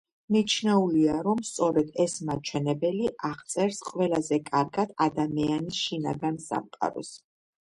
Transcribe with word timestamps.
მიჩნეულია, 0.35 1.17
რომ 1.27 1.41
სწორედ 1.49 1.91
ეს 2.03 2.15
მაჩვენებელი 2.29 3.11
აღწერს 3.29 3.83
ყველაზე 3.91 4.41
კარგად 4.49 4.97
ადამიანის 5.07 5.83
შინაგან 5.85 6.43
სამყაროს. 6.49 7.15